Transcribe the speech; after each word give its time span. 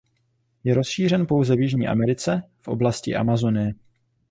Je 0.65 0.73
rozšířen 0.75 1.27
pouze 1.27 1.55
v 1.55 1.59
Jižní 1.59 1.87
Americe 1.87 2.43
v 2.59 2.67
oblasti 2.67 3.15
Amazonie. 3.15 3.73